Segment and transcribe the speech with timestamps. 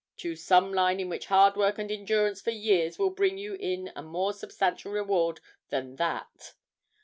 [0.17, 3.91] Choose some line in which hard work and endurance for years will bring you in
[3.95, 6.55] a more substantial reward than that.'